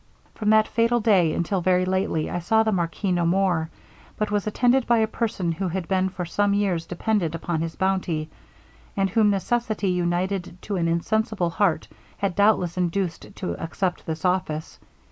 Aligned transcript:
'From 0.33 0.49
that 0.49 0.67
fatal 0.67 0.99
day, 0.99 1.31
until 1.31 1.61
very 1.61 1.85
lately, 1.85 2.27
I 2.27 2.39
saw 2.39 2.63
the 2.63 2.71
marquis 2.71 3.11
no 3.11 3.23
more 3.23 3.69
but 4.17 4.31
was 4.31 4.47
attended 4.47 4.87
by 4.87 4.97
a 4.97 5.05
person 5.05 5.51
who 5.51 5.67
had 5.67 5.87
been 5.87 6.09
for 6.09 6.25
some 6.25 6.55
years 6.55 6.87
dependant 6.87 7.35
upon 7.35 7.61
his 7.61 7.75
bounty, 7.75 8.27
and 8.97 9.11
whom 9.11 9.29
necessity, 9.29 9.89
united 9.89 10.57
to 10.63 10.75
an 10.77 10.87
insensible 10.87 11.51
heart, 11.51 11.87
had 12.17 12.35
doubtless 12.35 12.77
induced 12.77 13.35
to 13.35 13.53
accept 13.61 14.07
this 14.07 14.25
office. 14.25 14.79